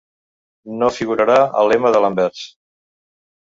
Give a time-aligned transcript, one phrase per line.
[0.79, 2.43] No figurarà el lema de l'anvers.